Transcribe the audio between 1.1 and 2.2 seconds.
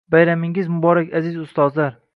aziz ustozlar!